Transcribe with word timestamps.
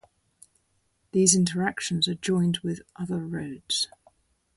These 1.11 1.35
interactions 1.35 2.07
are 2.07 2.15
joined 2.15 2.57
with 2.63 2.81
other 2.95 3.19
roads. 3.19 3.87